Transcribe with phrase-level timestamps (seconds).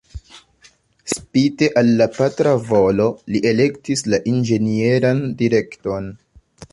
[1.15, 6.09] Spite al la patra volo, li elektis la inĝenieran direkton.